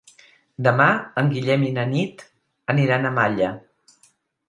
[0.67, 0.87] Demà
[1.23, 2.27] en Guillem i na Nit
[2.77, 3.55] aniran a Malla.